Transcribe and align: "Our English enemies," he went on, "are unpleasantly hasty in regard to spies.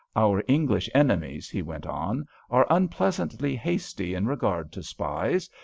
"Our 0.15 0.41
English 0.47 0.89
enemies," 0.95 1.47
he 1.51 1.61
went 1.61 1.85
on, 1.85 2.25
"are 2.49 2.65
unpleasantly 2.71 3.55
hasty 3.55 4.15
in 4.15 4.25
regard 4.25 4.71
to 4.71 4.81
spies. 4.81 5.47